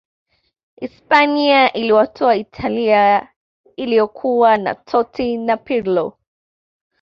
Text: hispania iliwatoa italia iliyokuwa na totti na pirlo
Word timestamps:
hispania 0.75 1.73
iliwatoa 1.73 2.35
italia 2.35 3.27
iliyokuwa 3.75 4.57
na 4.57 4.75
totti 4.75 5.37
na 5.37 5.57
pirlo 5.57 6.17